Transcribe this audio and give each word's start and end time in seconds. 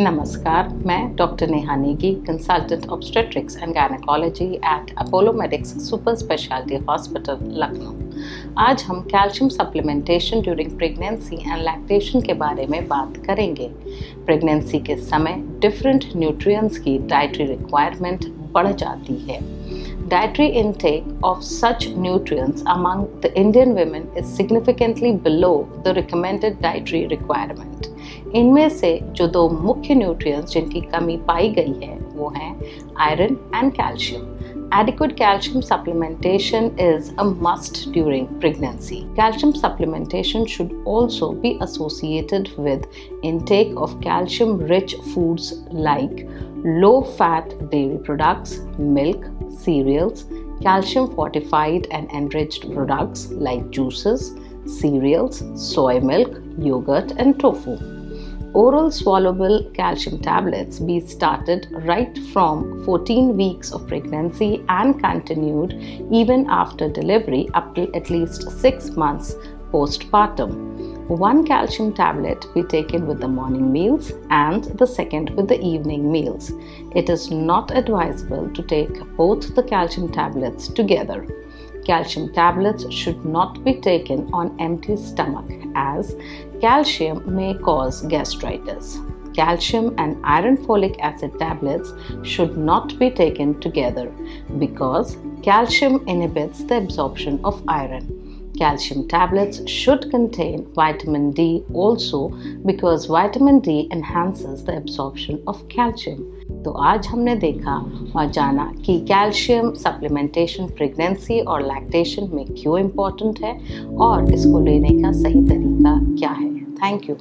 नमस्कार, 0.00 0.68
मैं 0.86 1.14
doctor 1.16 1.48
Neha 1.50 1.74
Negi 1.76 2.12
consultant 2.26 2.86
obstetrics 2.90 3.56
and 3.56 3.72
gynaecology 3.74 4.44
at 4.44 4.94
Apollo 4.98 5.32
Medics 5.32 5.72
super 5.88 6.14
speciality 6.14 6.76
hospital 6.88 7.38
Lucknow. 7.62 7.92
आज 8.58 8.82
हम 8.82 9.00
calcium 9.10 9.48
supplementation 9.48 10.40
during 10.40 10.70
pregnancy 10.78 11.36
and 11.36 11.62
lactation 11.62 12.20
के 12.20 12.34
बारे 12.34 12.66
में 12.66 12.86
बात 12.88 13.16
करेंगे। 13.26 13.68
प्रेगनेंसी 14.26 14.78
के 14.80 14.96
समय 15.10 15.36
डिफरेंट 15.60 16.04
न्यूट्रिएंट्स 16.16 16.78
की 16.78 16.98
डाइटरी 17.08 17.46
रिक्वायरमेंट 17.46 18.26
बढ़ 18.52 18.72
जाती 18.74 19.16
है। 19.28 19.38
dietary 20.09 20.49
intake 20.49 21.05
of 21.23 21.43
such 21.43 21.89
nutrients 21.89 22.63
among 22.67 23.07
the 23.21 23.33
Indian 23.35 23.73
women 23.73 24.07
is 24.15 24.27
significantly 24.27 25.13
below 25.13 25.67
the 25.83 25.93
recommended 25.93 26.61
dietary 26.61 27.07
requirement. 27.07 27.91
इनमें 28.35 28.69
से 28.69 28.99
जो 29.15 29.27
दो 29.27 29.47
मुख्य 29.49 29.95
न्यूट्रिएंट्स 29.95 30.53
जिनकी 30.53 30.81
कमी 30.93 31.17
पाई 31.27 31.49
गई 31.59 31.73
है 31.83 31.97
वो 32.15 32.29
हैं 32.37 32.55
iron 33.07 33.37
and 33.55 33.71
calcium 33.73 34.33
Adequate 34.71 35.15
calcium 35.15 35.61
supplementation 35.61 36.77
is 36.79 37.13
a 37.19 37.23
must 37.23 37.91
during 37.91 38.27
pregnancy. 38.39 39.07
Calcium 39.15 39.53
supplementation 39.53 40.47
should 40.47 40.73
also 40.85 41.33
be 41.33 41.57
associated 41.61 42.49
with 42.57 42.85
intake 43.21 43.73
of 43.77 44.01
calcium 44.01 44.57
rich 44.57 44.95
foods 45.13 45.53
like 45.69 46.27
low 46.64 47.02
fat 47.02 47.48
dairy 47.70 47.98
products, 47.98 48.58
milk, 48.78 49.24
cereals, 49.58 50.26
calcium 50.62 51.14
fortified 51.14 51.86
and 51.90 52.10
enriched 52.12 52.72
products 52.72 53.28
like 53.30 53.70
juices, 53.70 54.34
cereals, 54.66 55.42
soy 55.54 56.00
milk, 56.00 56.36
yogurt, 56.58 57.12
and 57.12 57.38
tofu 57.40 57.78
oral 58.54 58.90
swallowable 58.90 59.72
calcium 59.74 60.18
tablets 60.20 60.80
be 60.80 60.98
started 60.98 61.68
right 61.86 62.18
from 62.32 62.84
14 62.84 63.36
weeks 63.36 63.72
of 63.72 63.86
pregnancy 63.86 64.64
and 64.68 65.00
continued 65.00 65.72
even 66.10 66.46
after 66.50 66.88
delivery 66.88 67.48
up 67.54 67.74
to 67.76 67.92
at 67.94 68.10
least 68.10 68.50
6 68.50 68.90
months 68.90 69.34
postpartum. 69.72 70.69
One 71.10 71.44
calcium 71.44 71.92
tablet 71.92 72.46
be 72.54 72.62
taken 72.62 73.08
with 73.08 73.18
the 73.18 73.26
morning 73.26 73.72
meals 73.72 74.12
and 74.30 74.62
the 74.78 74.86
second 74.86 75.30
with 75.30 75.48
the 75.48 75.60
evening 75.60 76.12
meals. 76.12 76.52
It 76.94 77.10
is 77.10 77.32
not 77.32 77.76
advisable 77.76 78.48
to 78.50 78.62
take 78.62 78.94
both 79.16 79.56
the 79.56 79.64
calcium 79.64 80.12
tablets 80.12 80.68
together. 80.68 81.26
Calcium 81.84 82.32
tablets 82.32 82.88
should 82.92 83.24
not 83.24 83.64
be 83.64 83.80
taken 83.80 84.32
on 84.32 84.54
empty 84.60 84.96
stomach 84.96 85.50
as 85.74 86.14
calcium 86.60 87.34
may 87.34 87.54
cause 87.54 88.02
gastritis. 88.02 89.00
Calcium 89.34 89.92
and 89.98 90.16
iron 90.22 90.56
folic 90.58 90.96
acid 91.00 91.36
tablets 91.40 91.92
should 92.22 92.56
not 92.56 92.96
be 93.00 93.10
taken 93.10 93.58
together 93.58 94.12
because 94.60 95.16
calcium 95.42 96.06
inhibits 96.06 96.62
the 96.62 96.76
absorption 96.76 97.40
of 97.42 97.64
iron. 97.66 98.19
Calcium 98.60 99.08
tablets 99.08 99.66
should 99.66 100.10
contain 100.10 100.70
vitamin 100.74 101.30
D 101.30 101.64
also 101.72 102.28
because 102.66 103.06
vitamin 103.06 103.60
D 103.60 103.88
enhances 103.90 104.64
the 104.64 104.76
absorption 104.76 105.42
of 105.46 105.66
calcium. 105.70 106.20
तो 106.64 106.70
आज 106.84 107.06
हमने 107.06 107.36
देखा 107.36 107.76
और 108.16 108.30
जाना 108.30 108.70
कि 108.86 108.98
calcium 109.08 109.72
supplementation 109.84 110.66
pregnancy 110.76 111.40
और 111.40 111.66
lactation 111.66 112.30
में 112.34 112.44
क्यों 112.54 112.78
इम्पोर्टेंट 112.78 113.44
है 113.44 113.58
और 114.06 114.32
इसको 114.34 114.60
लेने 114.60 115.02
का 115.02 115.12
सही 115.22 115.44
तरीका 115.48 115.98
क्या 116.18 116.30
है 116.30 116.54
थैंक 116.74 117.10
यू 117.10 117.16